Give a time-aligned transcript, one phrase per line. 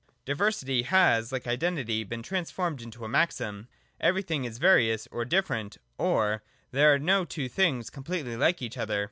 [0.25, 3.67] Diversity has, like Identity, been transformed into a maxim:
[3.99, 8.99] 'Everything is various or different': or, 'There are no two things completely like each other.'